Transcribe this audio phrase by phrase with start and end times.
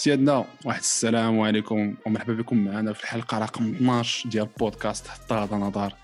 [0.00, 5.56] سيادنا واحد السلام عليكم ومرحبا بكم معنا في الحلقة رقم 12 ديال بودكاست حتى هذا
[5.56, 5.94] نظر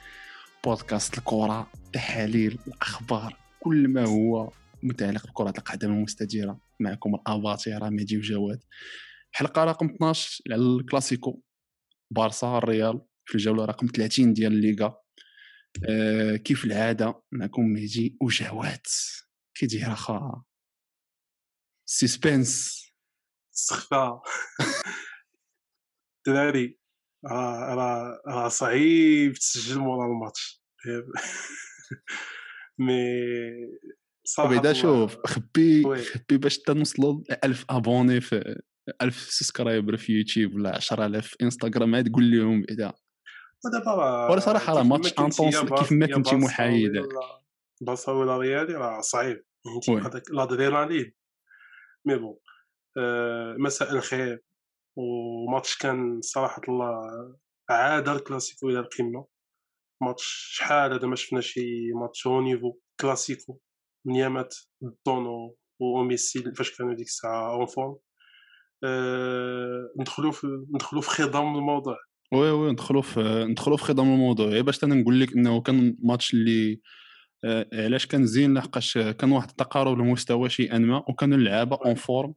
[0.65, 4.53] بودكاست الكرة التحاليل الأخبار كل ما هو
[4.83, 8.65] متعلق بكرة القدم المستديرة معكم الأفاتير مهدي وجواد.
[9.33, 11.43] حلقة رقم 12 على الكلاسيكو.
[12.11, 14.97] بارسا الريال في الجولة رقم 30 ديال الليغا.
[15.89, 18.87] أه كيف العادة معكم مهدي وجواد؟
[19.55, 20.43] كي داير اخا
[21.87, 22.86] suspense
[23.59, 24.23] استخفاء
[26.27, 26.79] دراري
[27.27, 30.63] راه راه راه صعيب تسجل مورا الماتش.
[32.79, 33.13] mais
[34.25, 38.63] صراحة بعدا شوف خبي خبي باش نوصلوا 1000 abonnés في
[39.03, 42.93] 1000 subscriber في يوتيوب ولا 10000 في انستغرام عاد قول لهم بعدا
[43.65, 46.93] ودابا ولا صراحة راه match intense كيف ما كنتي محايد
[47.81, 49.45] بارسا ولا ريالي راه صعيب.
[49.65, 51.13] فهمتي هذاك l'adrénaline
[52.05, 52.39] mais bon.
[53.59, 54.43] مساء الخير.
[54.97, 56.93] وماتش كان صراحة الله
[57.71, 59.27] عاد الكلاسيكو إلى القمة.
[60.03, 60.25] ماتش
[60.57, 63.59] شحال هذا ما شفنا شي ماتش هو niveau كلاسيكو
[64.07, 64.55] من يامات
[65.07, 67.97] رونالدو وميسي فاش كانوا ديك الساعة en forme.
[68.85, 71.97] أه ندخلوا في ندخلوا في خضم الموضوع.
[72.33, 74.61] oui oui ندخلوا في ندخلوا في خضم الموضوع.
[74.61, 76.81] باش أنا نقول لك إنه كان ماتش اللي
[77.45, 82.35] آه، علاش كان زين لحقاش كان واحد التقارب المستوى شيئا ما وكانوا اللعابة en forme.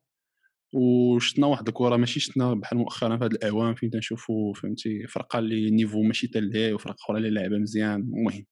[0.74, 5.72] وشفنا واحد الكرة ماشي شفنا بحال مؤخرا في هذه الأعوام فين تنشوفوا فهمتي؟ فرقة اللي
[5.72, 8.46] niveau ماشي تاع وفرقة أخرى اللي لعبة مزيان المهم.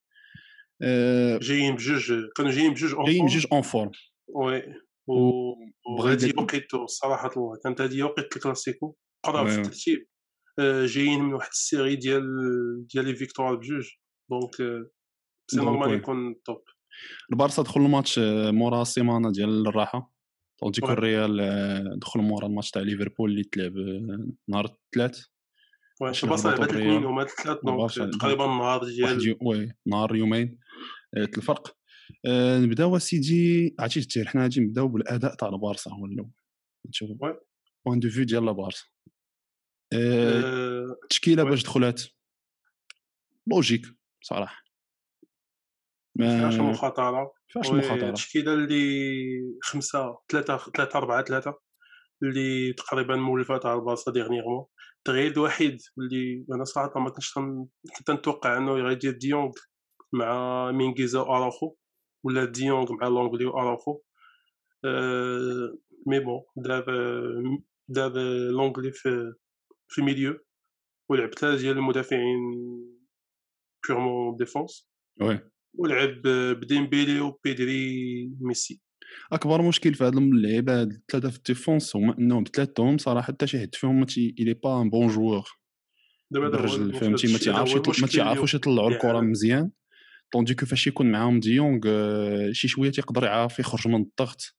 [0.81, 3.91] أه جايين بجوج كانوا جايين بجوج en جايين بجوج en forme
[4.35, 4.63] oui
[5.87, 8.95] وغادي وقيتو صراحة الله كانت هذه وقيت الكلاسيكو.
[9.25, 10.07] قراب في الترتيب.
[10.59, 12.23] أه جايين من واحد ال série ديال
[12.93, 13.87] ديال les victoires بجوج.
[14.31, 14.87] donc
[15.51, 16.63] c'est normal يكون top
[17.31, 20.16] البارسا دخل الماتش آه، مورا سيمانه ديال الراحة.
[20.61, 25.25] donc الريال آه، دخل مورا الماتش تاع ليفربول اللي تلعب آه، نهار الثلاث.
[26.01, 30.59] oui البارسا لعبات الاثنين وما الثلاث donc تقريبا نهار ديال oui نهار يومين
[31.17, 31.77] الفرق.
[32.25, 36.31] نبداو سيدي عرفتي التير حنا غادي نبداو بالأداء تاع البارسا هو الأول.
[36.87, 37.11] نشوف
[37.85, 38.85] point de vue ديال البارسا
[39.93, 42.03] التشكيله باش دخلات.
[43.47, 43.85] logique
[44.21, 44.66] صراحة.
[46.19, 48.09] ما فيهاش مخاطره فيهاش مخاطرة.
[48.09, 51.59] التشكيله اللي خمسة ثلاثة ثلاثة أربعة ثلاثة
[52.23, 54.65] اللي تقريبا مولفة تاع البارسا dernièrement
[54.97, 57.33] التغيير الوحيد اللي أنا صراحة ما كنتش
[57.97, 59.51] كنت نتوقع إنه غيدير ديونغ
[60.13, 61.75] مع مينغيزا واراخو
[62.23, 64.01] ولا ديونغ مع لونغلي واراخو
[64.85, 66.85] أه mais bon دار
[67.87, 68.11] دار
[68.51, 69.33] لونغلي في
[69.87, 70.39] في ال milieu
[71.09, 72.39] ولعب ثلاثة ديال المدافعين
[73.87, 74.89] purement défense
[75.21, 75.39] oui
[75.77, 76.21] ولعب
[76.59, 78.81] بديمبيلي وبيدري ميسي
[79.31, 83.47] أكبر مشكل في هاد اللعيبة هاد الثلاثه في ال défense هما إنهم بثلاثتهم صراحة حتى
[83.47, 85.57] شي حد فيهم ماشي il est pas un bon joueur
[86.35, 89.71] الرجل فهمتي؟ ما تيعرفش ما تيعرفوش يطلعوا الكرة مزيان.
[90.33, 94.55] tandis que فاش يكون معاهم ديونغ آه، شي شوية تيقدر يعرف يخرج من الضغط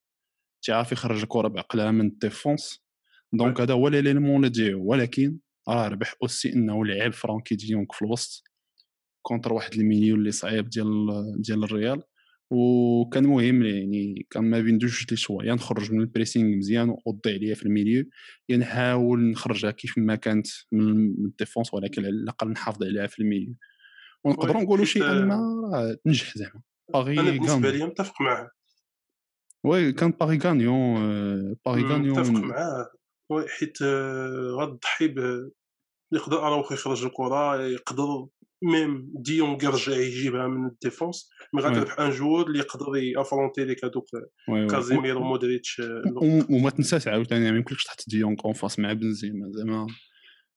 [0.62, 2.84] تيعرف يخرج الكرة بعقلها من ال défense.
[3.32, 8.44] donc هذا هو l'élément ديالو ولكن راه ربح aussi إنه لعب فرانكي ديونغ في الوسط.
[9.28, 10.88] contre واحد ال milieu اللي صعيب ديال
[11.38, 12.02] ديال الريال.
[12.50, 16.88] وكان مهم يعني كان ما بين جوج les choix يا نخرج من ال pressing مزيان
[16.88, 18.04] ونوضي عليها في ال milieu
[18.48, 23.18] يا نحاول نخرجها كيف ما كانت من ال défense ولكن على الأقل نحافظ عليها في
[23.18, 23.54] ال milieu.
[24.24, 26.62] ونقدروا نقولوا شيئا ما تنجح زعما.
[26.92, 28.50] pari أنا بالنسبة لي متفق معاه.
[29.64, 32.18] oui كان pari gagnant pari gagnant.
[32.18, 32.90] متفق معاه.
[33.58, 35.14] حيت آه، غتضحي
[36.12, 38.26] يقدر اراوخو يخرج الكرة يقدر
[38.62, 43.84] même ديونغ يرجع يجيبها من ال défense mais غتربح un joueur اللي يقدر يافرونتي ليك
[43.84, 44.04] هذوك
[44.70, 45.82] كازيميرو مودريتش
[46.50, 49.86] وما تنساش عاوتاني ما يمكنلكش تحط ديونغ en face مع بنزيما زعما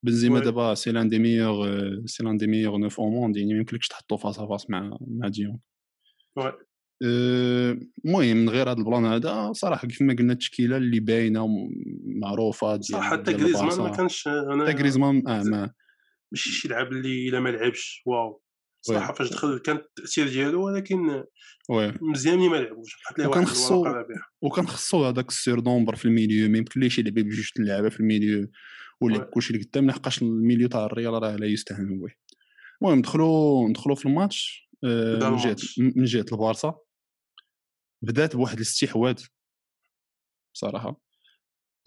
[0.03, 1.67] بنزيما دابا c'est l'un des meilleurs
[2.05, 4.97] c'est l'un des meilleurs neuf au monde يعني ما يمكنلكش تحطو face à face مع
[5.07, 5.57] مع ديونغ
[7.03, 11.47] المهم من غير هذا ال plan هذا صراحة كيف ما قلنا التشكيله اللي باينه
[12.05, 15.71] معروفه ديال صح حتى غريزمان ما كانش حتى غريزمان آه ما
[16.31, 18.41] ماشي شي لعب اللي إلا ما لعبش واو.
[18.81, 21.23] صراحة فاش دخل كان التأثير ديالو ولكن
[22.01, 23.85] مزيان ملي ما لعبوش حط ليه وكان خصو
[24.41, 28.06] وكان خصو هذاك ال surnombre في ال milieu ما يمكنليش يلعب بجوج اللعابه في ال
[28.06, 28.47] milieu
[29.01, 32.13] ولا كلشي اللي قدام لحقاش ال milieu تاع الريال راه لا يستهان به
[32.81, 36.79] المهم دخلوا ندخلوا في الماتش آه، من جهة من جهة البارسا.
[38.03, 39.25] بدأت بواحد الاستحواذ
[40.55, 41.01] بصراحه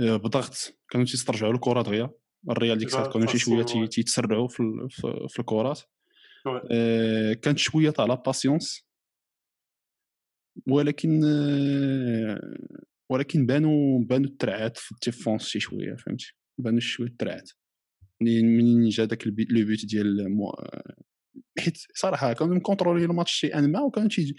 [0.01, 2.11] آه، بضغط كانوا تيسترجعوا الكرة دغيا.
[2.51, 4.89] الريال ديك الساعة كانوا شي شوية تيتسرعوا في,
[5.29, 5.81] في, الكرات.
[6.71, 8.87] آه كانت شوية تاع la patience.
[10.69, 12.41] ولكن آه
[13.11, 17.51] ولكن بانوا بانوا الثغرات في ال défense شي شوية فهمتي؟ بانوا شوية الثغرات
[18.23, 19.33] منين جا داك le
[19.67, 20.53] but ديال مو...
[21.59, 24.35] حيت صراحة كانوا مكونترولي الماتش شيئا ما وكانوا تي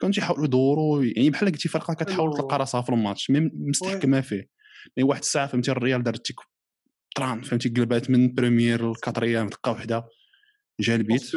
[0.00, 4.48] كانوا تيحاولوا يدوروا يعني بحال قلتي فرقه كتحاول تلقى راسها في الماتش مستحكمه فيه.
[4.96, 6.26] mais واحد الساعة فهمتي الريال دارت
[7.16, 10.08] طران فهمتي؟ قلبات من première ل quatrième دقه واحدة
[10.80, 11.30] جا ال but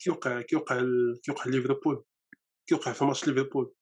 [0.00, 0.82] كيوقع كيوقع
[1.24, 2.04] كيوقع ليفربول.
[2.66, 3.72] كيوقع في ماتش ليفربول.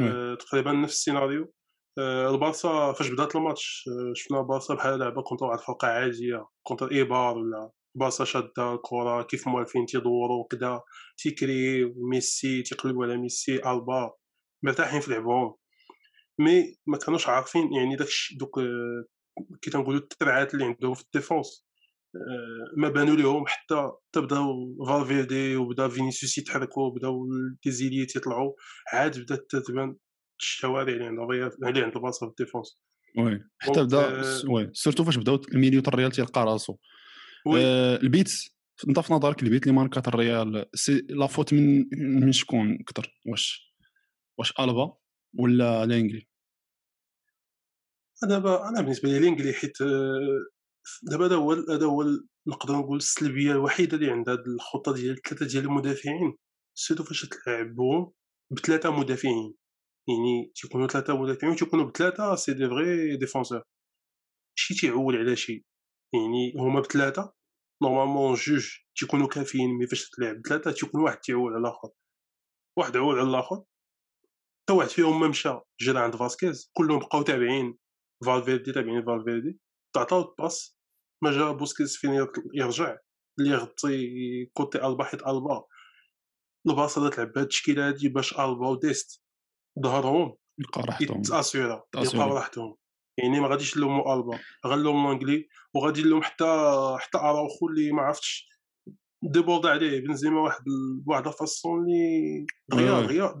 [0.00, 1.52] آه تقريبا نفس السيناريو.
[1.98, 6.46] آه البارسا فاش بدات الماتش آه شفنا البارسا بحال لعبة contre واحد الفرقة عادية.
[6.62, 10.80] contre إيبار ولا البارسا شادة الكرة كيف موالفين تيدوروا كدا
[11.16, 14.12] تيكري ميسي تيقلبوا على ميسي ألبا
[14.62, 15.54] مرتاحين في لعبهم.
[16.38, 18.08] mais ما كانوش عارفين يعني داك
[18.38, 19.04] دوك آه،
[19.62, 21.66] كي تنقولوا التبعات اللي عندهم في la défense.
[22.16, 27.26] آه، ما بانوا لهم حتى تبداو فالفيردي وبدا فينيسيوس يتحركوا وبداو
[27.64, 28.52] ديزيليت يطلعوا
[28.92, 29.96] عاد بدات تبان
[30.40, 31.18] الشوارع اللي عند
[31.68, 32.78] اللي عند البارسا في الديفونس.
[33.18, 36.76] وي حتى بدا آه، وي سورتو فاش بداو الميليو تاع الريال تيلقى راسو.
[37.56, 38.30] آه البيت
[38.88, 43.74] انت في نظرك البيت اللي ماركات الريال سي لا فوت من من شكون أكثر واش؟
[44.38, 44.96] واش ألبا
[45.38, 45.84] ولا
[48.24, 50.46] دابا أنا بالنسبة لي لينغلي حيت آه،
[51.02, 52.04] دابا هذا هو هذا هو
[52.46, 56.36] نقدر نقول السلبية الوحيدة اللي عند هذه الخطة ديال ثلاثة ديال المدافعين
[56.74, 58.12] سيرتو فاش تلعبهم
[58.50, 59.54] بثلاثه مدافعين
[60.08, 63.62] يعني تيكونوا ثلاثة مدافعين وتيكونوا بثلاثه سي دي فغي ديفونسور
[64.58, 65.64] شي تيعول على شي
[66.14, 67.32] يعني هما بثلاثه
[67.82, 71.90] نورمالمون جوج تيكونوا كافيين مي فاش تلعب بثلاثه تيكون واحد تيعول على الآخر
[72.78, 73.64] واحد عول على الآخر
[74.64, 77.78] حتى واحد فيهم ما مشى جا عند فاسكيز كلهم بقاو تابعين.
[78.24, 79.58] فالفيردي تابعين فالفيردي
[79.94, 80.78] تعطاو الباس
[81.24, 82.96] ما جا بوسكيز فين يرجع.
[83.38, 84.06] اللي يغطي
[84.52, 85.64] كوتي ألبا حيت ألبا.
[86.68, 89.22] الباصه تلعب بهاد التشكيله هادي باش ألبا وديست
[89.84, 91.18] ظهرهم يلقى راحتهم.
[91.18, 92.76] يتاسيورا يلقاو راحتهم.
[93.18, 96.44] يعني ما غاديش نلومو ألبا غنلوم لونجلي وغادي نلوم حتى
[96.98, 98.48] حتى أراوخو اللي ما عرفتش.
[99.22, 100.64] ديبورد عليه بنزيما واحد
[101.04, 103.40] بواحد الفاسون اللي دغيا دغيا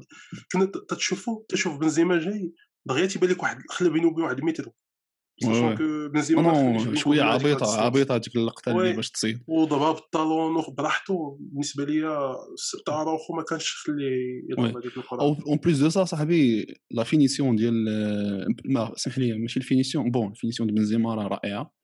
[0.52, 2.54] كنا تتشوفو تشوف بنزيما جاي
[2.88, 4.70] دغيا تيبان لك واحد خلى بينه وبين واحد المتر
[6.14, 9.42] بنزيما شوية عبيطه عبيطة هذيك اللقطه اللي باش تصيد.
[9.46, 11.38] وضربها بالطالون براحته.
[11.40, 12.34] بالنسبة ليا
[12.88, 15.20] اراوخو ما كانش خليه يضرب هذيك الكرة.
[15.20, 17.74] اون بليس دو سا صاحبي لا فينيسيون ديال
[18.64, 21.74] ما سمح لي ماشي الفينيسيون بون الفينيسيون ديال بنزيما راه رائعة.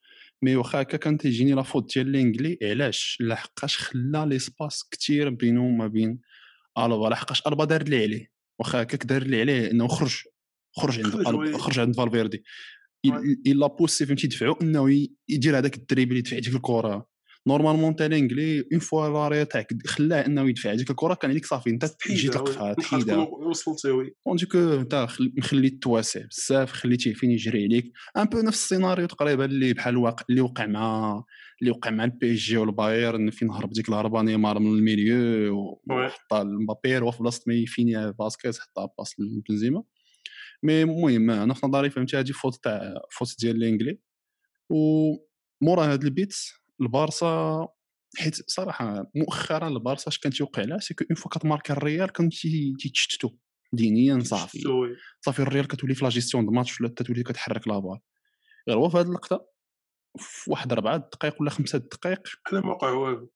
[0.43, 5.31] مي واخا هكا كان تيجيني لا فوت ديال لينغلي علاش؟ لحقاش خلا لي سباس كثير
[5.31, 6.21] بينه وما بين
[6.79, 8.31] ألبا لحقاش ألبا دار اللي عليه.
[8.61, 10.23] واخا هكاك دار اللي عليه إنه خرج.
[10.77, 12.43] خرج عند خرج عند فالفيردي.
[13.47, 17.11] الا بوسي فهمتي يدفعوا إنه يدير هذاك الدريبل يدفع ديك الكرة.
[17.47, 21.71] نورمالمون تاع لينجلي اون فوا لاري تاعك خلاه إنه يدفع هذيك الكرة كان عليك صافي.
[21.71, 23.17] أنت تجي تقفها تحيدها.
[23.17, 24.15] وصلتي وي.
[24.27, 25.09] دونك أنت
[25.39, 27.93] مخلي التواسع بزاف خليتيه فين يجري عليك.
[28.17, 31.25] ان بو نفس السيناريو تقريبا اللي بحال الواقع اللي وقع مع
[31.61, 36.35] اللي وقع مع البي اس جي والبايرن فين هرب ديك الهربه نيمار من الميليو وحط
[36.35, 39.83] مبابي وفي بلاصة ما يفيني فاسكيز حطها باس لبنزيما.
[40.63, 43.99] مي المهم أنا في نظري فهمتي؟ هذه فوت تاع فوت ديال لينجلي
[44.71, 46.35] ومورا هذا البيت
[46.81, 47.69] البارسا
[48.19, 52.29] حيت صراحة مؤخرا البارسا اش كان تيوقع لها؟ سي كو اون فوا كتماركا الريال كان
[52.81, 53.31] تيتشتتو.
[53.73, 54.59] دينيا صافي.
[55.21, 57.99] صافي الريال كتولي في لا جيستيون دو ماتش ولا تولي كتحرك لا بال
[58.69, 59.47] غير هو في هذه اللقطة
[60.19, 63.33] في واحد اربعه دقائق ولا خمسة دقائق بحال ما وقع والو.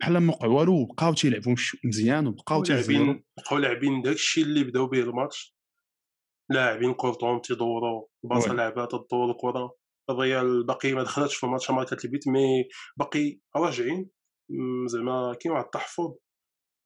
[0.00, 1.54] بحال ما وقع والو بقاو تيلعبوا
[1.84, 5.55] مزيان وبقاو تيلعبوا بقاو لاعبين داكشي اللي بداو به الماتش.
[6.50, 9.76] لاعبين كورتون تيدوروا البارسا لعبات تدور الكرة.
[10.10, 14.10] الريال باقي ما دخلتش في الماتش ماركات البيت مي باقي راجعين
[14.86, 16.14] زعما كاين واحد التحفظ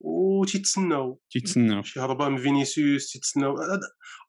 [0.00, 1.20] وتيتسناو.
[1.30, 1.82] تيتسناو.
[1.82, 3.54] شي هربه من فينيسيوس تيتسناو.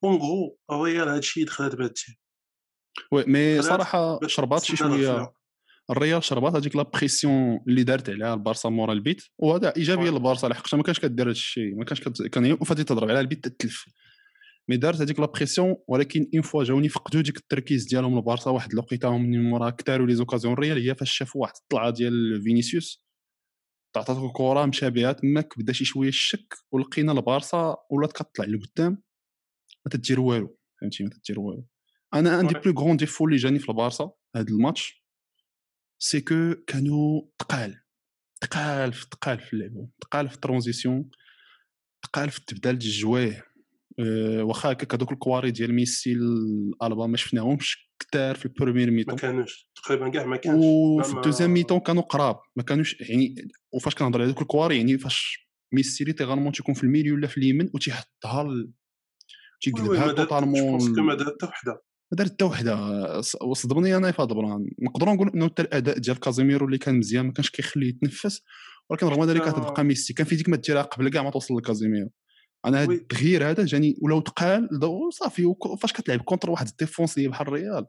[0.04, 2.16] اون غرو الريال هادشي دخلت بهذا الشيء
[3.12, 5.34] وي مي صراحة شربات شي شوية.
[5.90, 10.74] الريال شربات هذيك لا بريسيون اللي دارت عليها البارسا مورا البيت وهذا إيجابية للبارسا لحقاش
[10.74, 13.86] ما كانش كدير هذا الشيء ما كانش كان فاتي تضرب على البيت تتلف.
[14.70, 18.72] مي دارت هذيك لا بريسيون ولكن إون فوا جاوني فقدوا ديك التركيز ديالهم البارسا واحد
[18.72, 23.06] الوقيته من مورا كثاروا لي زوكازيون ريال هي فاش شافوا واحد الطلعة ديال فينيسيوس
[23.96, 29.04] تعطاتو الكره مشى بها تماك بدا شي شوية الشك ولقينا البارسا ولات كطلع لقدام
[29.86, 30.58] ما تدير والو.
[30.82, 31.68] فهمتي؟ ما تدير والو.
[32.14, 35.06] أنا عندي بلو غون ديفو اللي جاني في البارسا هذا الماتش
[36.00, 37.82] سي كو كانوا تقال
[38.42, 41.10] تقال في تقال في اللعب تقال في الترانزيسيون
[42.04, 43.44] تقال في التبدال ديال الجواه أه
[44.42, 49.70] واخا هكاك هذوك الكواري ديال ميسي الالبا ما شفناهمش كثار في البروميير ميتون ما كانوش
[49.76, 50.56] تقريبا كاع ما كانش.
[50.64, 53.36] وفي الدوزيام ميتون كانوا قراب ما كانوش يعني
[53.74, 57.70] وفاش كنهضر على هذوك الكواري يعني فاش ميسي ليتيرالمون تيكون في الميليو ولا في اليمين
[57.74, 58.48] وتيحطها
[59.62, 61.82] تيقلبها توتالمون ما دار حتى وحدة.
[62.12, 62.78] ما دار حتى وحدة.
[63.42, 64.70] وصدمني أنا في هذا البلان.
[64.82, 68.42] نقدروا نقولوا إنه حتى الأداء ديال كازيميرو اللي كان مزيان ما كانش كيخليه يتنفس
[68.90, 70.14] ولكن رغم ذلك كتبقى ميسي.
[70.14, 72.10] كان في ديك ما ديرها قبل كاع ما توصل لكازيميرو.
[72.66, 74.70] أنا هذا التغيير هذا جاني ولو تقال
[75.14, 77.86] صافي فاش كتلعب كونتر واحد الديفونسي بحال الريال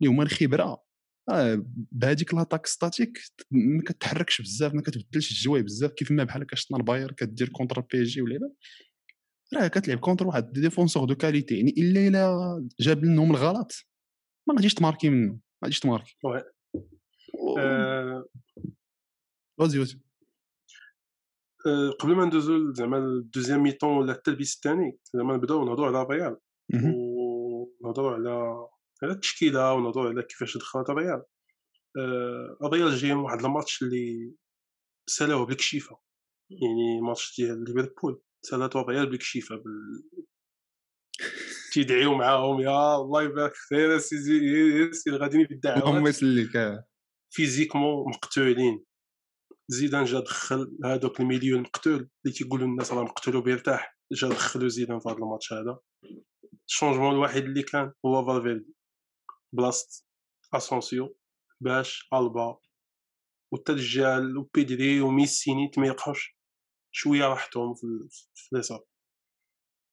[0.00, 0.82] اللي هما الخبرة.
[1.30, 3.18] آه بهذيك لاطاك ستاتيك
[3.50, 8.02] ما كتحركش بزاف ما كتبدلش الجواي بزاف كيف ما بحال شفنا الباير كدير كونتر بي
[8.02, 8.52] جي ولا
[9.54, 13.72] راه كتلعب كونتر واحد ديفونسور دو كاليتي يعني إلا إلا جاب لهم الغلط
[14.48, 16.16] ما غاديش تماركي منه ما غاديش تماركي.
[16.24, 16.42] وي.
[19.58, 19.98] فازي فازي
[21.98, 26.36] قبل ما ندوزو زعما الدوزيام ميطون ولا التلبيس الثاني زعما نبداو نهضروا على ريال
[26.74, 28.66] ونهضروا على
[29.02, 31.22] على التشكيلة ونهضروا على كيفاش دخلت ريال
[32.64, 34.34] ريال جاي من واحد الماتش اللي
[35.10, 35.98] سالاوه بالكشيفه
[36.50, 38.22] يعني ماتش ديال ليفربول.
[38.44, 40.02] سالاتو ريال بالكشيفه بال
[41.72, 45.46] تيدعيو معاهم يا الله يبارك خير سيدي سي غاديين
[46.06, 46.84] يسليك
[47.30, 48.84] physiquement مقتولين.
[49.68, 53.98] زيدان جا دخل هذوك ال milieu مقتول اللي تيقولوا الناس راه مقتول بيرتاح.
[54.12, 55.78] جا دخلوا زيدان في هذا الماتش هذا
[56.68, 58.74] ال changement الوحيد اللي كان هو فالفيردي
[59.52, 60.04] بلاصه
[60.54, 61.16] اسونسيو
[61.60, 62.58] باش البا
[63.52, 66.36] والترجال وبيدري وميسيني ما يلقاوش
[66.94, 68.08] شوية راحتهم في
[68.52, 68.84] اليسار.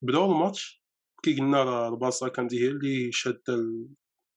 [0.03, 0.83] بداو الماتش
[1.23, 3.53] كي قلنا البارسا كانت هي اللي شاده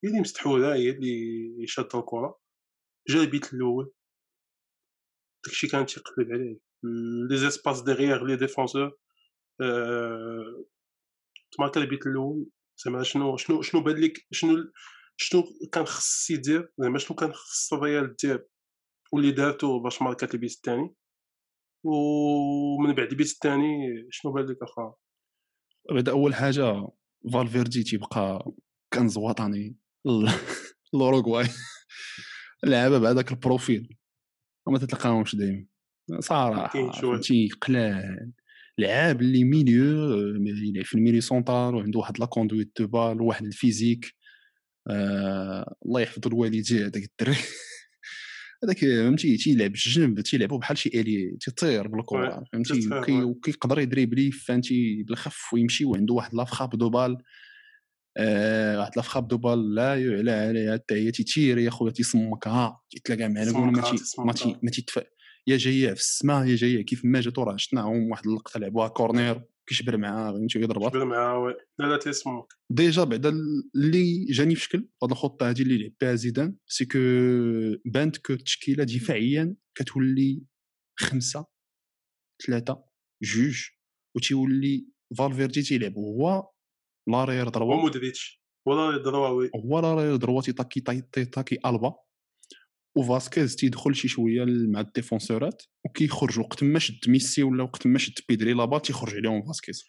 [0.05, 2.39] هي اللي مستحوذه هي اللي شاده الكرة.
[3.09, 3.93] جا البيت الأول.
[5.47, 6.59] داكشي كان تيقلب عليه.
[7.31, 8.99] les espaces derrière les défenseurs
[11.57, 12.47] تماركا البيت الأول.
[12.85, 14.73] زعما شنو شنو شنو بان لك شنو
[15.17, 18.47] شنو كان خص يدير زعما شنو كان خص الريال دير
[19.13, 20.95] واللي دارتو باش ماركات البيت الثاني
[21.85, 24.95] ومن بعد البيت الثاني شنو بان لك اخا
[25.91, 26.89] بعدا أول حاجة
[27.33, 28.53] فالفيردي تيبقى
[28.93, 29.77] كنز وطني
[30.95, 31.47] لوروغواي.
[32.65, 33.99] لعبة بهذاك البروفيل.
[34.67, 35.65] وما تتلقاهمش دائما
[36.21, 38.33] صراحة فهمتي؟ قلال.
[38.79, 40.09] لعاب اللي milieu
[40.47, 44.15] يلعب في ال milieu centre وعنده واحد la conduite de balle وواحد ال physique.
[44.89, 47.37] آه الله يحفظ الوالدين هذاك الدري.
[48.65, 52.89] هذاك فهمتي؟ تيلعب الجنب تيلعبوا بحال شي ailier تيطير بالكره فهمتي؟
[53.23, 57.17] وكيقدر ي dribbler فهمتي؟ بالخف ويمشي وعنده واحد la frappe de balle.
[58.79, 63.29] واحد la frappe de balle لا يعلى عليها حتى هي تيتير يا خويا تيصمكها تيتلاقى
[63.29, 63.45] مع
[64.19, 65.03] ما تي ما تيتفا
[65.47, 69.43] يا جاية في السماء يا جاية كيف ما جات راه شفناهم واحد اللقطة لعبوها corner
[69.67, 73.29] كيشبر معاه فهمتي يضربها كيشبر معاه oui لا لا تيسمك déjà بعدا
[73.75, 76.99] اللي جاني في شكل هاد الخطه هادي اللي لعب بها زيدان c'est que
[77.85, 80.43] بانت que التشكيله دفاعيا كتولي
[80.99, 81.47] خمسة
[82.47, 82.85] ثلاثة
[83.23, 83.69] جوج
[84.17, 84.87] وتيولي
[85.19, 86.52] فالفيردي تيلعب هو
[87.09, 90.81] l'arrière droit هو مودريتش هو l'arrière droit oui هو l'arrière droit تي attaquer
[91.13, 91.95] تي attaquer ألبا
[92.97, 97.99] وفاسكيز تيدخل شي شوية مع ال défenseurات وكيخرج وقت ما شد ميسي ولا وقت ما
[97.99, 99.85] شد بيدري لابا تيخرج عليهم فاسكيز.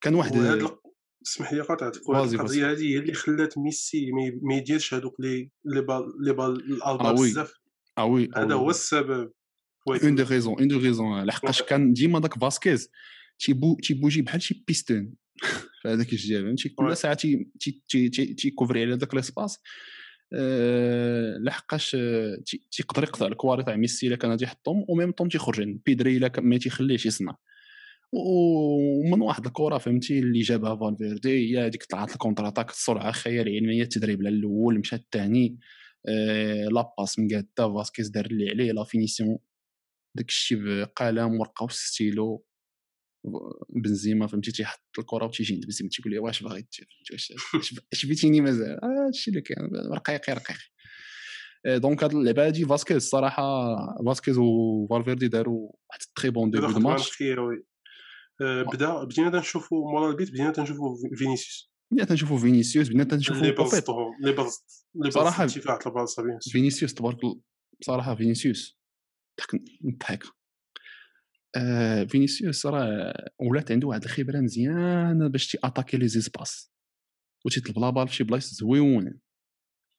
[0.00, 0.32] كان واحد
[1.26, 4.10] اسمح لي قاطعتك القضية هذه هي اللي خلات ميسي
[4.42, 7.52] ما يديرش هذوك les les balles les balles الألبا بزاف.
[7.98, 9.32] آه oui هذا هو السبب.
[9.88, 12.90] une des raisons une des raisons لحقاش كان ديما داك فاسكيز
[13.38, 15.14] تيبو تيبوجي بحال شي بيستون.
[15.86, 17.18] هذاك الجهه فهمتي كل ساعة
[18.38, 19.58] تي couvrir على ذاك l'espace
[20.34, 21.96] أه لحقاش
[22.70, 26.32] تيقدر يقطع الكواري تاع ميسي إلا كان غادي يحطهم و même temps تيخرج بيدري إلا
[26.38, 27.36] ما تيخليهش يصنع
[28.12, 33.82] ومن واحد الكرة فهمتي اللي جابها فالفيردي هي هذيك طلعت ال contre-attaque السرعه خيال علميه
[33.82, 35.58] ال dribble الأول مشى الثاني
[36.08, 39.38] أه la passe مقاده فاسكيز دار اللي عليه لا فينيسيوس.
[40.16, 42.44] داك الشيء بقلم ورقة وستيلو.
[43.68, 46.66] بنزيما فهمتي تيحط الكرة وتيجي عند بنزيما تيقول لي واش باغي
[47.92, 50.70] اش بيتيني مازال؟ آه، هادشي اللي كاين رقيقي رقيقي
[51.66, 57.22] donc هاد اللعبة هادي فاسكيز الصراحه فاسكيز وفالفيردي داروا واحد très bon début de match
[58.40, 61.72] بدا بدينا تنشوفوا مورا البيت بدينا تنشوفوا فينيسيوس.
[61.90, 64.36] بدينا تنشوفوا فينيسيوس بدينا تنشوفوا لي بسطهم لي
[64.94, 65.46] لي صراحة
[66.52, 67.18] فينيسيوس تبارك
[67.80, 68.80] بصراحه فينيسيوس
[69.84, 70.24] نضحك
[71.56, 76.72] آه فينيسيوس راه ولات عنده واحد الخبرة مزيانة باش تي attaquer les espaces
[77.46, 79.20] وتيطلب la balle فشي بلايص زويون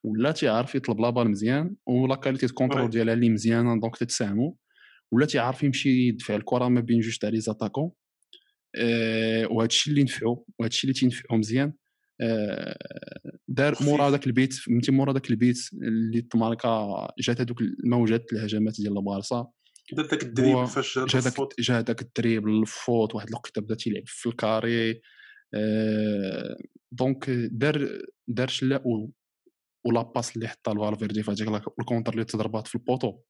[0.05, 4.53] ولا تيعرف يطلب la balle مزيان و la qualité contrôle ديالها اللي مزيانة donc تتساهموا
[5.11, 7.91] ولا تيعرف يمشي يدفع الكرة ما بين جوج تاع les attaquants.
[8.75, 11.73] أه وهذا الشيء اللي نفعو وهذا الشيء اللي تينفعو مزيان.
[12.21, 12.77] أه
[13.47, 18.97] دار مورا داك البيت فهمتي مورا داك البيت اللي تماركا جات هذوك الموجات الهجمات ديال
[18.97, 19.47] البارسا
[19.93, 24.29] دار داك الدريب فاش جا داك جا داك الدريب الفوت واحد الوقيته بدا تيلعب في
[24.29, 25.01] الكاري.
[25.53, 26.57] آه
[26.91, 28.83] دونك دار دار شلا
[29.85, 33.21] ولا باس اللي حطها الفالفيردي في هذيك الكونتر اللي تضربات في البوطو.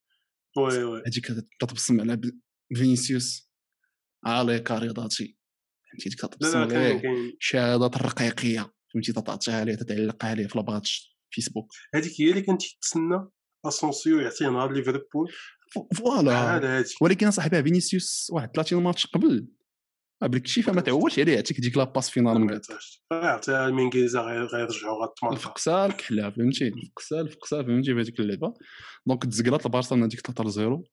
[0.57, 1.03] وي وي.
[1.07, 1.27] هذيك
[1.59, 2.21] تتبسم على
[2.75, 3.51] فينيسيوس.
[4.25, 5.37] عليك رياضاتي
[5.91, 7.01] فهمتي؟ ديك تتبسم عليه
[7.39, 8.73] شهاده الرقيقية.
[8.93, 13.27] فهمتي؟ تعطيها ليه تتعلق عليه في لاباتش فيسبوك هذيك هي اللي كنت تسنى
[13.65, 15.31] أسونسيو يعطيه نهار ليفربول؟
[15.95, 16.83] voilà.
[17.01, 19.47] ولكن صاحبي فينيسيوس واحد 30 ماتش قبل.
[20.21, 22.61] بلك شي فما تعولش عليه عطيك ديك la passe finale ما
[23.11, 28.53] عطيها المنجليزه غيرجعوا غتمرق الفقسة الكحلة فهمتي؟ الفقسة الفقسة فهمتي؟ في هذيك اللعبة.
[29.05, 30.83] donc تزقلات البارسا من هذيك 3 0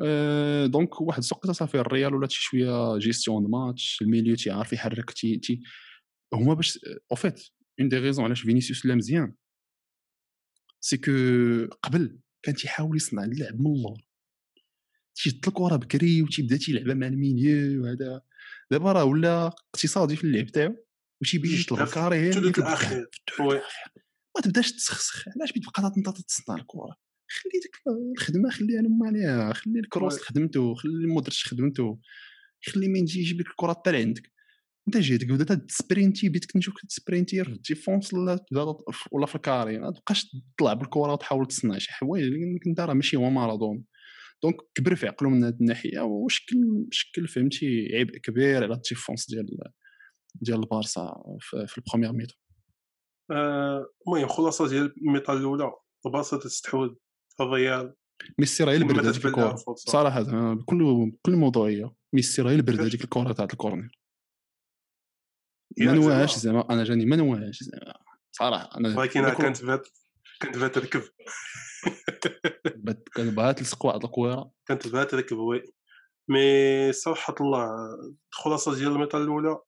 [0.00, 3.98] أه دونك واحد السوق صافي الريال ولات شي شوية gestion match.
[4.02, 5.60] ال milieu تيعرف يحرك تي تي
[6.34, 6.78] هما باش
[7.12, 7.48] au fait
[7.80, 9.34] une des raisons علاش فينيسيوس لا مزيان.
[10.80, 11.12] c'est que
[11.82, 12.18] قبل.
[12.44, 14.00] كان تيحاول يصنع اللعب من اللور.
[15.14, 18.22] تيشد الكره بكري وتيبدا تيلعبها مع ال milieu وهذا.
[18.70, 20.76] دابا راه ولا اقتصادي في اللعب تاعو
[21.22, 23.10] وتيبي يشد ال carré الثلث الأخير.
[24.36, 25.28] ما تبداش تسخسخ.
[25.28, 26.96] علاش بتبقى انت تصنع الكرة؟
[27.28, 27.76] خلي ديك
[28.16, 29.52] الخدمة خليها لهم عليها.
[29.52, 31.98] خلي الكروس خدمته خلي المودريتش خدمته.
[32.66, 34.33] خلي مين يجي يجيب لك الكرة حتى لعندك
[34.88, 38.14] انت جيتك بدات تسبرينتي بديتك نشوفك تسبرينتي في الديفونس
[39.12, 40.26] ولا في الكاري ما تبقاش
[40.56, 43.84] تطلع بالكره وتحاول تصنع شي حوايج اللي انت راه ماشي هو مارادون
[44.42, 49.46] دونك كبر في عقلو من هذه الناحيه وشكل شكل فهمتي عبء كبير على الديفونس ديال
[50.34, 52.34] ديال البارسا في, في البروميير ميتو
[54.06, 55.72] المهم خلاصه ديال الميطا الاولى
[56.06, 56.90] البارسا تستحوذ
[57.40, 57.94] الريال
[58.38, 60.22] ميسي راه البرد هذيك الكره صراحة
[60.54, 64.03] بكل بكل موضوعيه ميسي راه البرد هذيك الكره تاع ال corner
[65.78, 67.94] ما نواهاش زعما؟ أنا جاني ما نواهاش زعما؟
[68.32, 69.88] صراحة أنا ولكن كانت فات
[70.40, 71.02] كانت فات تركب
[73.14, 74.50] كانت بغات تلصق واحد الكويرة.
[74.66, 75.62] كانت بغات تركب oui.
[76.28, 77.68] mais صراحة الله
[78.32, 79.58] الخلاصة ديال ال mi-temps الأولى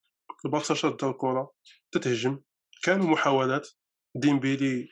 [0.45, 1.53] البارسا شاده الكره
[1.93, 2.41] تتهجم.
[2.83, 3.69] كانوا محاولات.
[4.17, 4.89] ديمبيلي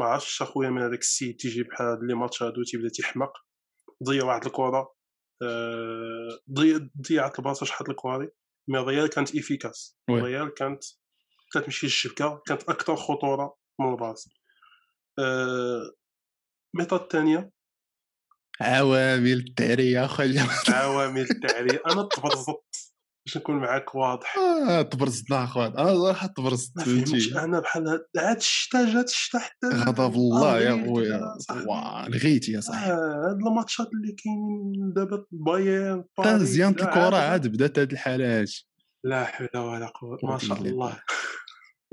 [0.00, 3.32] ما عرفتش أخويا من هذاك السيد تيجي بحال لي ماتش هادو تيبدا تيحمق.
[4.04, 4.94] ضيع واحد الكره
[5.42, 6.38] آه،
[7.02, 8.28] ضيعت البارسا شحال الكواري
[8.68, 10.84] مي الريال كانت ايفيكاس الريال كانت
[11.54, 14.30] كتمشي للشبكه كانت أكثر خطوره من البارسا
[15.18, 17.02] الميطا أه...
[17.02, 17.50] الثانية
[18.60, 22.71] عوامل التعريه خويا عوامل التعريه أنا تبرزت
[23.26, 24.36] باش نكون معاك واضح.
[24.68, 29.66] آه تبرزت اخويا أنا صراحة تبرزت ما فهمتش أنا بحال عاد الشتا جات الشتا حتى
[29.66, 31.34] غضب الله يا خويا.
[32.08, 32.92] لغيتي يا صاحبي.
[32.92, 37.46] آه، هاد الماتشات اللي كاينين دابا بايرن حتى زيان الكره عاد.
[37.46, 38.50] بدات هاد الحالات.
[39.04, 40.70] لا حول ولا قوة ما شاء الله.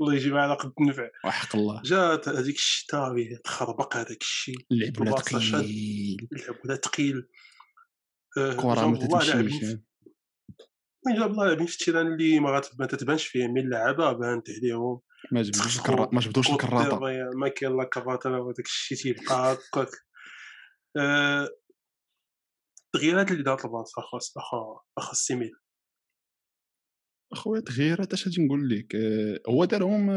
[0.00, 0.14] الله.
[0.16, 1.82] يجي معنا قد النفع وحق الله.
[1.84, 3.14] جات هذيك الشتا
[3.44, 4.56] تخربق هذاك الشيء.
[4.72, 5.54] اللعب ولا ثقيل
[6.32, 7.28] اللعب ولا ثقيل
[8.34, 9.76] كره ما تمشيش
[11.06, 15.00] وين جاب الله في التيران اللي ما ما تتبانش فيه من اللعابة بانت عليهم
[15.32, 16.08] ما جبدوش الكرا...
[16.12, 16.98] ما جبدوش الكراطة.
[17.34, 19.88] ما كاين لا كراطة لا داك الشيء تيبقى هكاك.
[22.94, 25.52] التغييرات اللي دارت البارسا اخا أخا اخا السيميل
[27.32, 30.12] أخويا تغييرات اش غادي نقول لك؟ أه هو دارهم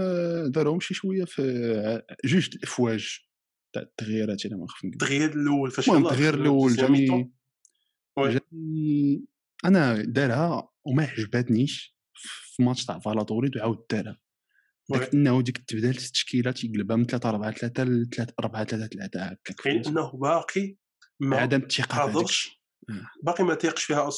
[0.52, 3.20] دارهم شي شوية في جوج الأفواج
[3.74, 7.34] تاع التغييرات أنا ما خفت التغيير الأول فاش التغيير الأول جاني
[8.20, 9.26] جاني
[9.66, 11.98] أنا دارها وما عجبتنيش
[12.56, 14.20] في ماتش تاع فالادوريد وعاود دارها.
[14.90, 19.24] داك إنه ديك التبدال التشكيله تيقلبها من 3 4 3 ل 3 4 3 3
[19.24, 20.76] هكاك إنه باقي
[21.20, 22.64] ما عدم الثقة قادرش
[23.24, 24.14] باقي ما تيقش فيها 100%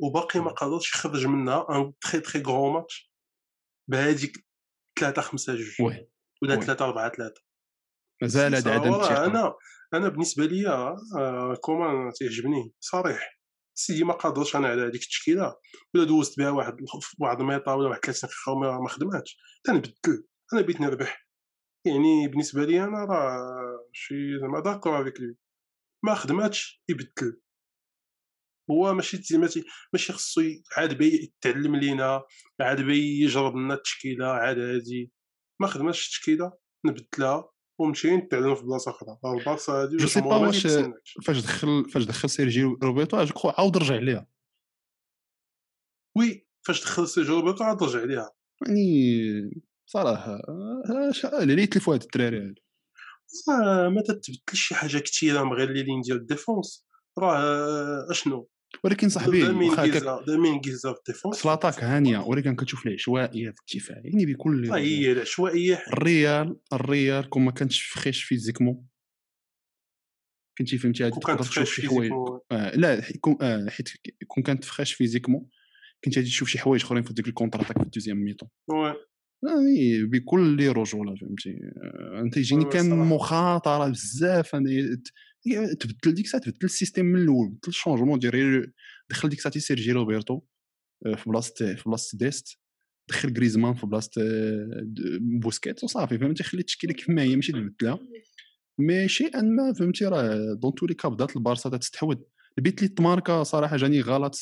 [0.00, 3.12] وباقي ما قادرش يخرج منها ان تري تري غرو ماتش
[3.90, 4.46] بهذيك
[5.00, 6.06] 3 5 2
[6.42, 7.34] ولا 3 4 3
[8.22, 9.26] مازال هذا عدم الثقة.
[9.26, 9.54] أنا
[9.94, 13.41] أنا بالنسبة لي آه comment تيعجبني صريح.
[13.74, 15.56] سيدي ما قادرش أنا على هذيك التشكيلة
[15.94, 16.76] ولا دوزت بها واحد
[17.18, 19.36] واحد الميطا ولا واحد 30 دقيقه ما خدماتش.
[19.64, 21.28] تنبدل أنا بغيت نربح.
[21.86, 25.36] يعني بالنسبة لي أنا راه شي زعما d'accord avec لي
[26.04, 27.40] ما خدماتش يبدل.
[28.70, 30.42] هو ماشي ماشي ماشي خصو
[30.76, 32.22] عاد بي يتعلم لينا
[32.60, 35.12] عاد بي يجرب لنا التشكيلة عاد هادي.
[35.60, 36.52] ما خدماتش التشكيلة
[36.86, 37.51] نبدلها.
[37.78, 39.18] ومشينا نتعلموا في بلاصة أخرى.
[39.24, 40.66] البارسا هادي جو سي با واش
[41.26, 42.76] فاش دخل فاش دخل سيرجي
[43.12, 44.26] كخو عاود رجع عليها
[46.18, 48.30] وي فاش دخل سيرجي روبرتو عاود رجع عليها
[48.66, 50.40] يعني صراحة
[51.42, 52.62] اللي يتلفوا هاد الدراري هادو.
[53.94, 56.86] ما تتبدلش شي حاجة كثيره مغللين ديال الديفونس.
[57.18, 58.48] راه أشنو؟
[58.84, 59.44] ولكن صاحبي
[61.32, 67.44] في l'attaque هانية ولكن كتشوف العشوائيه في الدفاع يعني بكل هي العشوائيه الريال الريال كون
[67.44, 68.86] ما كانش fraîche physiquement.
[70.58, 72.12] كنتي فهمتي؟ هذه تقدر تشوف شي حوايج.
[72.52, 73.88] آه لا يكون آه حيت
[74.26, 75.46] كون كانت fraîche physiquement
[76.04, 78.94] كنت غادي تشوف شي حوايج أخرين في ديك ال contre-attaque في ال deuxième mi-temps oui.
[79.42, 81.58] يعني بكل رجوله فهمتي.
[82.24, 84.70] أنت يجيني كان مخاطرة بزاف أنا
[85.80, 88.72] تبدل ديك الساعة تبدل السيستيم من الأول بدل الشونجمون ديال
[89.10, 90.40] دخل ديك الساعة سيرجي روبرتو
[91.16, 92.58] في بلاصة في بلاصة ديست
[93.08, 94.22] دخل غريزمان في بلاصة
[95.20, 97.98] بوسكيت وصافي فهمتي؟ خلي التشكيله كيف ما هي ماشي تبدلها.
[98.78, 102.16] مي شيئا ما فهمتي راه دون تو لي كا بدات البارسا تستحوذ.
[102.58, 104.38] البيت اللي تماركا صراحة جاني غلط.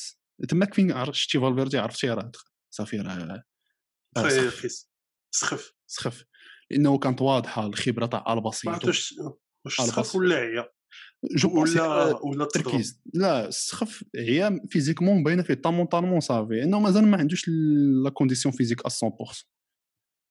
[0.48, 2.32] تماك فين شتي فالفيردي عرفتي راه
[2.70, 3.44] صافي راه
[5.30, 5.72] سخف.
[5.86, 6.24] سخف.
[6.70, 10.68] لأنه كانت واضحة الخبرة تاع البسيط واش سخف ولا عيا.
[11.44, 17.48] ولا ولا التركيز لا السخف هي physiquement باينه فيه mentalement صافي انه مازال ما عندوش
[18.04, 19.44] la condition physique 100%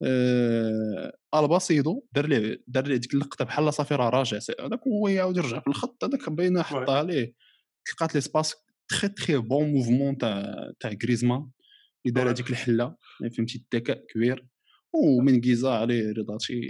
[0.03, 5.37] أه الباسيدو دار ليه دار ليه ديك اللقطه بحال صافي راه راجع هذاك هو يعاود
[5.37, 7.33] يرجع في الخط هذاك باينه حطها عليه
[7.85, 8.55] تلقات l'espace
[8.89, 11.49] très très bon mouvement تاع تاع غريزمان
[12.05, 12.95] اللي دار هذيك الحله
[13.37, 14.47] فهمتي الذكاء كبير
[14.93, 16.69] ومن كيزا عليه رضاتي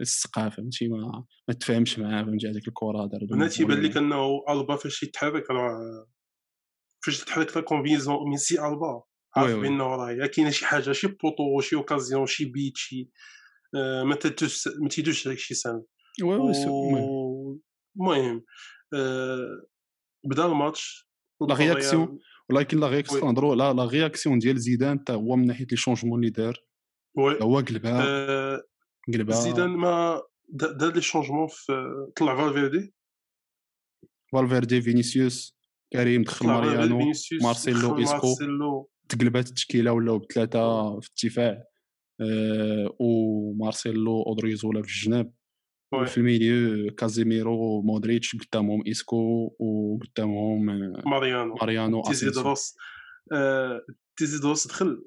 [0.00, 4.76] السقا فهمتي؟ ما ما تفاهمش معاه فهمتي؟ هذيك الكره دار أنا تيبان لك انه البا
[4.76, 6.06] فاش يتحرك راه
[7.06, 9.02] فاش تتحرك لا كونفيزون من سي البا
[9.36, 13.10] عارف بانه راه كاينة شي حاجة شي بوطو شي أوكازيون شي بيت شي
[13.76, 15.82] آه ما تدوش ما تيدوش هذاك الشيء سامي
[17.96, 18.44] المهم.
[18.94, 19.66] آه
[20.24, 21.08] بدأ ال match
[21.48, 22.18] la réaction
[22.50, 26.30] ولكن la réaction نهضروا la réaction ديال زيدان حتى هو من ناحية les changements اللي
[26.30, 26.64] دار.
[27.18, 28.64] هو قلبها آه
[29.14, 31.72] قلبها زيدان ما دار les changements في
[32.16, 32.94] طلع فالفيردي
[34.32, 35.58] فالفيردي فينيسيوس
[35.92, 38.34] كريم دخل ماريانو مارسيلو إسكو.
[39.08, 41.64] تقلبات التشكيلة ولاو بثلاثه في الدفاع.
[42.20, 45.32] آه ومارسيلو اودريزولا في الجناب.
[46.06, 50.66] في ال milieu كازيميرو مودريتش قدامهم إسكو وقدامهم
[51.06, 51.54] ماريانو.
[51.54, 52.76] ماريانو تيزيدروس
[53.32, 55.04] آه تيزيدروس دخل.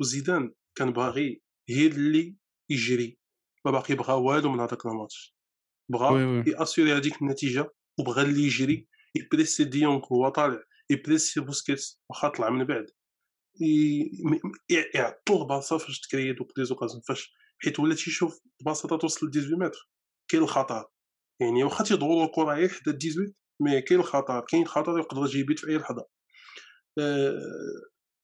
[0.00, 0.52] وزيدان.
[0.74, 2.36] كان باغي هي اللي
[2.70, 3.18] يجري.
[3.64, 5.36] ما باقي بغا والو من هذاك الماتش
[5.92, 12.50] بغا يأسيري هذيك النتيجة وبغا اللي يجري يبريسي ديونغ هو طالع يبريسي بوسكيتس واخا طلع
[12.50, 12.86] من بعد.
[14.94, 19.56] يعطل الباصة فاش تكري دوك les occasions فاش حيت ولا تيشوف الباصة توصل ل 18
[19.56, 19.90] متر.
[20.28, 20.84] كاين الخطر
[21.40, 25.58] يعني واخا تيدوروا الكره غير حدا 18 مي كاين الخطر كاين خطر يقدر يجي بيت
[25.58, 26.06] في أي لحظة.
[26.98, 27.40] أه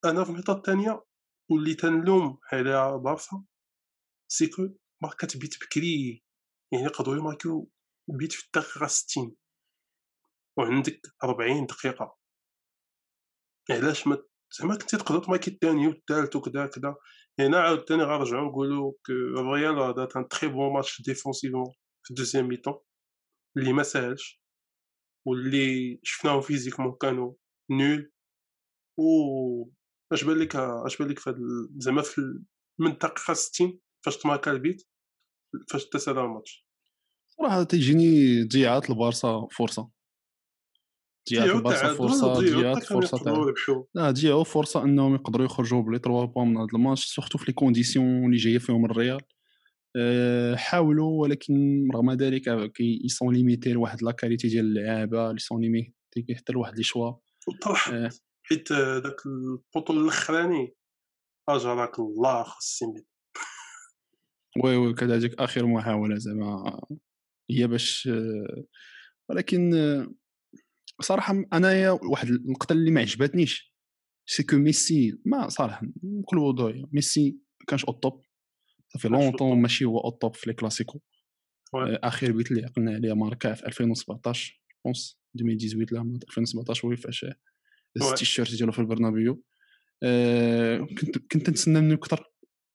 [0.05, 1.05] أنا في النقطة الثانية
[1.51, 3.45] واللي تنلوم على بارسا
[4.29, 4.69] c'est que
[5.03, 6.25] ماركات بيت بكري
[6.73, 7.71] يعني يقدروا يماركيو
[8.09, 9.37] بيت في الدقيقة 60
[10.59, 12.17] وعندك 40 دقيقة.
[13.71, 14.23] علاش ما
[14.59, 16.97] زعما كنتي تقدر تماركي الثاني والثالث وكذا كذا
[17.41, 21.65] هنا عاوتاني غنرجعو نقولو الريال هذا un très bon match défensivement
[22.03, 22.75] في ال deuxième mi-temps
[23.57, 24.43] اللي ما ساهلش
[25.27, 27.35] واللي شفناهم physiquement كانوا
[27.71, 28.13] nuls
[28.99, 29.80] و
[30.13, 31.19] اش بان لك اش بان لك
[31.79, 32.21] زعما في
[32.79, 34.83] من الدقيقه 60 فاش تماركا البيت
[35.69, 36.67] فاش تسالا الماتش.
[37.29, 39.91] صراحة تيجيني ضيعات البارسا فرصة.
[41.31, 43.55] ضيعات البارسا فرصة ضيعات فرصة تاع
[43.95, 47.53] لا ضيعوا فرصة إنهم يقدروا يخرجوا بلي 3 points من هذا الماتش surtout في les
[47.53, 49.21] conditions اللي جاية فيهم الريال.
[49.97, 55.61] أه حاولوا ولكن رغم ذلك qui sont limités لواحد la qualité ديال اللعابة ils sont
[55.61, 57.13] limités حتى لواحد les choix
[57.93, 58.11] أه
[58.51, 60.75] حيت داك البطل الأخراني
[61.49, 62.83] اجرك الله خص
[64.65, 66.81] oui oui كذلك آخر محاولة زعما.
[67.51, 68.09] هي باش
[69.29, 69.71] ولكن
[71.01, 73.75] صراحة أنايا واحد النقطة اللي ما عجبتنيش
[74.27, 78.23] c'est que ميسي ما صراحة بكل وضوح ميسي ما كانش au top.
[78.89, 81.01] صافي longtemps ماشي هو au top في les كلاسيكو.
[81.75, 87.27] آخر بيت اللي عقلنا عليه ماركا في 2017 pense 2018 لا 2017 هو فاش
[87.97, 89.43] التيشيرت ديالو في البرنابيو.
[90.03, 92.25] آه كنت كنت نتسنى منه أكثر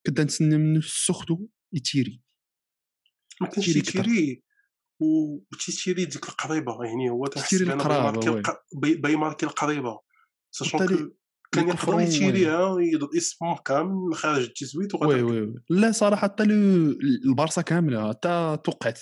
[0.06, 2.22] كنت نتسنى منه surtout يتيري
[3.42, 4.44] ما كانش يتيري
[5.00, 8.42] وتيتيري ديك القريبة يعني هو تيتيري القريبه
[8.74, 10.00] باي ماركي القريبة.
[10.52, 10.88] sachant
[11.52, 12.78] كان يقدر يتيريها
[13.18, 19.00] اسمه كامل خارج التزويت oui oui لا صراحة حتى البارسا كاملة حتى توقعت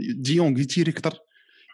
[0.00, 1.18] ديونغ يتيري أكثر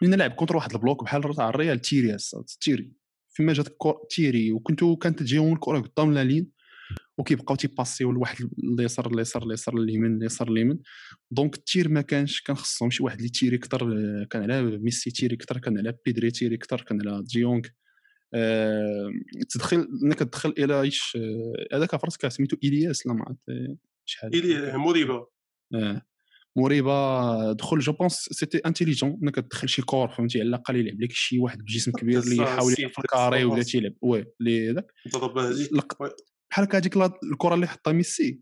[0.01, 2.17] لأن لعب contre واحد ال bloc بحال تاع الريال تيري
[2.61, 3.00] تيري.
[3.31, 3.67] فيما جات
[4.09, 4.51] تيري.
[4.51, 6.61] وكنتو كانت تجيهم الكرة قدام la ligne
[7.17, 10.79] وكيبقاو تيباسيو لواحد اليسار اليسار اليسار اليمين اليسار اليمين.
[11.31, 13.79] donc ال tir ما كانش كان خصهم شي واحد اللي تيري أكثر
[14.29, 17.61] كان على ميسي تيري أكثر كان على بيدري تيري أكثر كان على ديونغ
[18.33, 19.09] أه
[19.49, 21.17] تدخل انك تدخل إلايش؟
[21.73, 24.35] هذاك فراسك سميتو إلياس لا ما عرفت شحال.
[24.35, 25.25] إلياس موريبا.
[25.75, 26.01] آه.
[26.57, 31.11] مريبه دخل je pense c'était intelligent إنك تدخل شي corps فهمتي؟ على الأقل يلعب لك
[31.11, 32.91] شي واحد بجسم كبير اللي يحاول يلعب
[33.51, 33.93] ولا تيلعب.
[34.01, 34.85] oui اللي هذاك
[36.49, 36.97] بحال هكا هذيك
[37.31, 38.41] الكرة اللي حطها ميسي.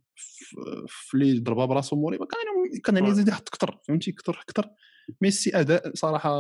[0.88, 4.70] في اللي ضربها براسو مريبه كان كان يعني يزيد يحط أكثر فهمتي؟ أكثر أكثر
[5.22, 6.32] ميسي أداء صراحة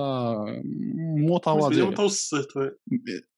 [1.17, 1.89] متواضع.
[1.89, 2.47] متوسط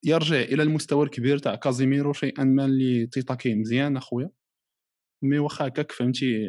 [0.03, 4.29] يرجع إلى المستوى الكبير تاع كازيميرو شيئا ما اللي تيطاكي مزيان أخويا.
[5.21, 6.47] mais واخا هكاك فهمتي؟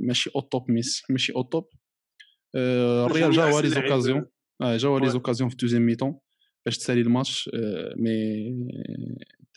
[0.00, 1.68] ماشي au top ميسي ماشي au top.
[2.54, 4.26] آه، الريال جاوا les occasions.
[4.62, 6.18] جاوا les occasions في deuxième mi-temps
[6.66, 7.50] باش تسالي الماتش.
[7.54, 8.68] آه، mais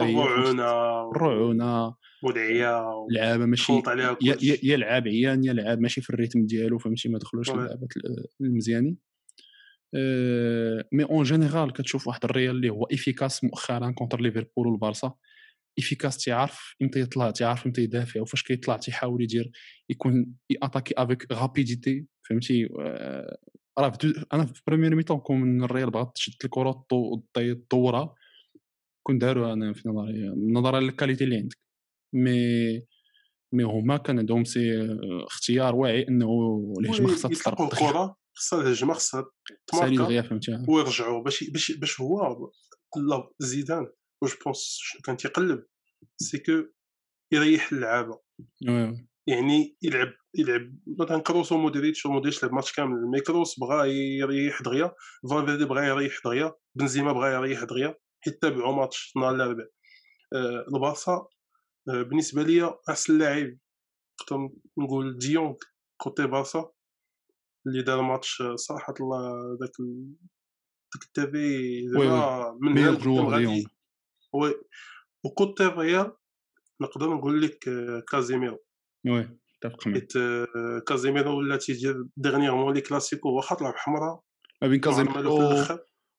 [0.01, 3.73] الرعونه الرعونه ودعيه لعابه ماشي
[4.63, 7.89] لعاب عيان يا لعاب ماشي في ال rythme ديالو فهمتي؟ ما دخلوش اللعابات
[8.41, 8.97] المزيانين.
[10.93, 15.13] mais en général كتشوف واحد الريال اللي هو efficace مؤخرا contre ليفربول والبارسا.
[15.79, 19.51] efficace تيعرف إمتى يطلع تيعرف إمتى يدافع وفاش كيطلع تيحاول يدير
[19.89, 22.65] يكون ياتاكي avec rapidité فهمتي
[23.79, 23.97] راه
[24.33, 26.85] أنا في première mi-temps كون الريال بغات تشد الكره
[27.69, 28.15] طورها
[29.03, 31.57] كون داروا أنا في نظري نظرا لل qualité اللي عندك
[32.13, 32.81] مي
[33.53, 34.87] مي هما كان عندهم c'est
[35.27, 39.25] اختيار واعي انه الهجمه خصها تطلق الكره خصها الهجمه خصها
[39.67, 42.51] تماركا فهمتي ويرجعوا باش باش باش هو
[43.39, 43.87] زيدان
[44.21, 45.65] واش pense كان تيقلب
[46.17, 46.63] c'est que
[47.33, 48.19] يريح اللعابه
[49.27, 53.07] يعني يلعب يلعب مثلا كروس ومودريتش ومودريتش لعب ماتش كامل.
[53.07, 54.95] mais كروس بغا يريح دغيا
[55.29, 59.69] فالفيردي بغا يريح دغيا بنزيما بغا يريح دغيا حيت تابعوا ماتش نهار الأربعاء.
[60.33, 61.27] آه البارسا
[61.89, 63.57] آه بالنسبة ليا أحسن لاعب
[64.21, 65.55] نقدر نقول ديونغ
[65.97, 66.71] côté بارسا
[67.67, 69.71] اللي دار ماتش آه، صراحة الله ذاك
[70.93, 73.63] ديك التافي زعما من هنا
[74.33, 74.53] oui
[75.25, 76.11] و côté ريال
[76.81, 78.57] نقدر نقول لك آه، كازيميرو.
[79.07, 79.29] oui
[79.65, 84.21] اتفق معك حيت آه، كازيميرو ولا تيدير dernièrement les كلاسيكو واخا طلع بحمراء
[84.61, 85.65] ما بين كازيميرو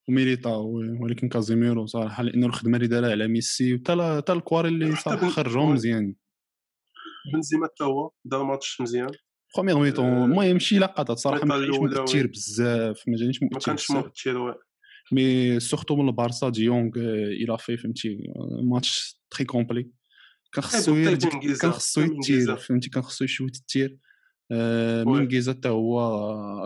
[0.09, 5.73] وميليتاو ولكن كازيميرو صراحة لأنه الخدمة اللي دارها على ميسي وتا الكواري اللي صراحة خرجهم
[5.73, 6.15] مزيان.
[7.35, 9.11] بنزيما حتى هو دار ماتش مزيان.
[9.57, 13.91] première mi-temps المهم شي لقطات صراحة ما كانش مؤثر بزاف ما جانيش مؤثر ما كانش
[13.91, 14.59] مؤثر
[15.13, 19.91] mais surtout من البارسا ديونغ il a fait فهمتي match très complet
[20.53, 20.95] كان خصو
[21.61, 23.99] كان خصو يتير فهمتي كان خصو يشوت ال tir
[25.07, 26.01] من كيزا حتى هو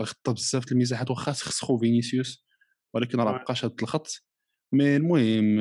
[0.00, 2.46] غطى بزاف المساحات واخا خسخو فينيسيوس
[2.94, 4.22] ولكن راه بقى شاد الخط
[4.72, 5.56] mais المهم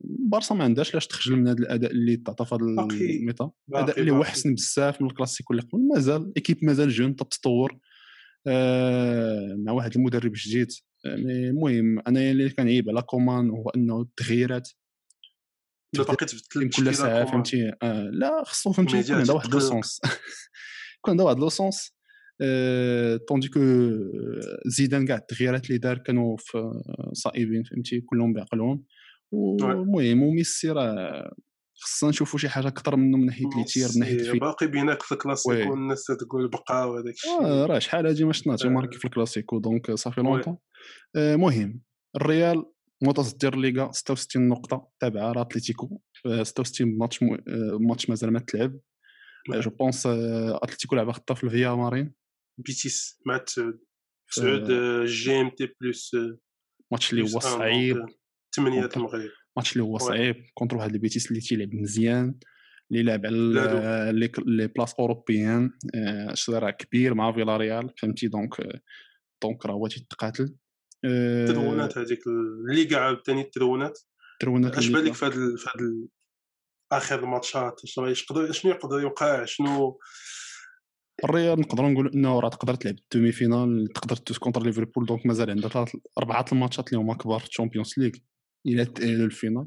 [0.00, 4.00] بارسا ما عندهاش لاش تخجل من هذا الاداء اللي تعطى في هذا ال mi-temps الاداء
[4.00, 7.78] اللي هو احسن بزاف من الكلاسيكو اللي قبل مازال équipe مازال jeune تتطور
[9.56, 10.72] مع واحد المدرب جديد
[11.06, 14.68] المهم أنا اللي كنعيب على كومان هو إنه التغييرات
[15.96, 20.00] باقي تبدل كل ساعة فهمتي؟ آه لا خصو فهمتي؟ يكون عندها واحد le sens.
[20.98, 21.94] يكون عندها واحد le sens.
[23.28, 23.60] tandis que
[24.66, 26.70] زيدان كاع التغييرات اللي دار كانوا في
[27.12, 28.84] صائبين فهمتي؟ كلهم بعقلهم.
[29.32, 31.34] والمهم وميسي راه
[31.82, 35.12] خصنا نشوفوا شي حاجة أكثر منه من ناحية les tirs من ناحية باقي بيناك في
[35.12, 37.44] الكلاسيكو والناس تقول بقى وهذاك الشيء.
[37.44, 38.66] آه راه شحال هادي ما شفناش.
[38.66, 40.56] ماركي في الكلاسيكو دونك صافي لونطون
[41.16, 41.80] المهم
[42.16, 42.64] الريال
[43.02, 46.00] متصدر الليغا 66 نقطة تابعة راه اتليتيكو
[46.42, 47.18] 66 ماتش
[47.80, 48.80] ماتش مازال ما تلعب.
[49.50, 52.14] جو بونس أتلتيكو لعبه خطه في الفيا مارين.
[52.58, 53.80] بيتيس مع تسعود
[54.30, 54.70] تسعود
[55.04, 56.16] جي إم تي بلس
[56.92, 58.06] ماتش اللي هو صعيب.
[58.56, 59.30] ثمانية المغرب.
[59.56, 62.34] ماتش اللي هو صعيب كونتر واحد البيتيس اللي تيلعب مزيان
[62.90, 65.70] اللي لعب على les places européennes
[66.48, 68.80] راه كبير مع فيلاريال فهمتي؟ donc
[69.42, 70.54] donc راه هو تيتقاتل.
[71.04, 73.98] التدونات هذيك الليغا عاوتاني التدونات
[74.32, 76.08] التدونات اش بان لك في هذا في هذا
[76.92, 79.98] آخر الماتشات شنو يقدر شنو يقدر يوقع؟ شنو؟
[81.24, 85.50] الريال نقدروا نقولوا إنه راه تقدر تلعب ال demi-finale تقدر تدوز contre ليفربول donc مازال
[85.50, 88.10] عندها ثلاث أربعة الماتشات اللي هما كبار في ال Champions League
[88.66, 89.66] إلى تاهلوا لل finale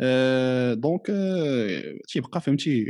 [0.00, 2.84] أه donc أه تيبقى فهمتي؟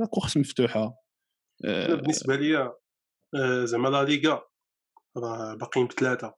[0.00, 0.94] la course مفتوحة.
[1.64, 2.72] أه بالنسبة ليا
[3.34, 4.42] أه زعما لا ليغا.
[5.16, 6.34] راه باقيين بثلاثه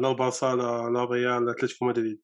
[0.00, 0.54] لا البارسا
[0.94, 2.22] لا ريال لا أتلتيكو مدريد.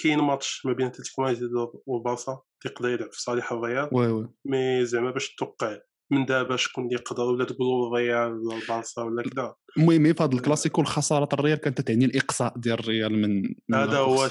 [0.00, 1.50] كاين ماتش ما بين أتلتيكو مدريد
[1.86, 4.28] والبارسا تيقدر يلعب في صالح الريال oui oui.
[4.44, 5.78] mais زعما باش توقع.
[6.12, 9.54] من دابا شكون اللي يقدر ولا تقولوا الريال ولا البارسا ولا كذا.
[9.78, 14.28] المهم في هذا الكلاسيكو الخسارة الريال كانت تعني الإقصاء ديال الريال من, هذا هو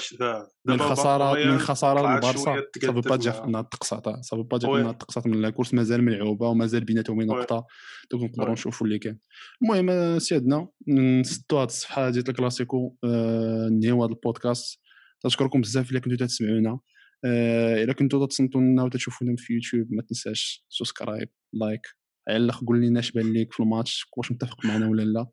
[0.66, 5.22] من خساره من خسارة البارسا صافي با تجي انها تقصى صافي با تجي انها تقصى
[5.26, 7.66] من ال course مازال ملعوبة ومازال بيناتهم نقطة.
[8.12, 9.18] donc نقدروا نشوفوا اللي كان
[9.62, 14.82] المهم سيادنا نسدوا هذه الصفحة ديال الكلاسيكو آه، نهيو هذا البودكاست.
[15.24, 16.70] تشكركم بزاف اللي كنتو تسمعونا.
[16.70, 16.80] آه،
[17.26, 21.82] الا كنتو تصنتوا لنا وتشوفونا في يوتيوب ما تنساش subscribe like
[22.30, 25.28] علق قول لنا اش بان ليك في الماتش واش متفق معنا ولا لا.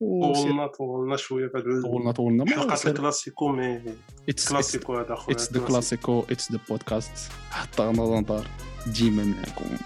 [0.00, 2.46] طولنا طولنا شوية هذا طولنا طولنا.
[2.50, 3.82] حلقة الكلاسيكو mais
[4.48, 8.46] كلاسيكو هذا خويا it's the Clásico it's the podcast حتى نظر
[8.86, 9.76] ديما معكم